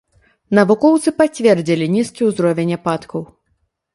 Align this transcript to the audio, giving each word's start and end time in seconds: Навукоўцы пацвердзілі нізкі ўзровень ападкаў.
Навукоўцы 0.59 1.13
пацвердзілі 1.19 1.85
нізкі 1.97 2.21
ўзровень 2.31 2.75
ападкаў. 2.79 3.21